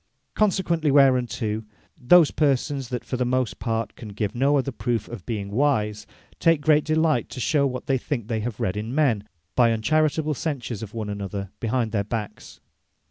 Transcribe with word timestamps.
Consequently 0.33 0.89
whereunto, 0.89 1.61
those 1.95 2.31
persons, 2.31 2.89
that 2.89 3.05
for 3.05 3.17
the 3.17 3.23
most 3.23 3.59
part 3.59 3.95
can 3.95 4.09
give 4.09 4.33
no 4.33 4.57
other 4.57 4.71
proof 4.71 5.07
of 5.07 5.27
being 5.27 5.51
wise, 5.51 6.07
take 6.39 6.59
great 6.59 6.83
delight 6.83 7.29
to 7.29 7.39
shew 7.39 7.67
what 7.67 7.85
they 7.85 7.99
think 7.99 8.27
they 8.27 8.39
have 8.39 8.59
read 8.59 8.75
in 8.75 8.95
men, 8.95 9.25
by 9.55 9.71
uncharitable 9.71 10.33
censures 10.33 10.81
of 10.81 10.95
one 10.95 11.07
another 11.07 11.51
behind 11.59 11.91
their 11.91 12.03
backs. 12.03 12.59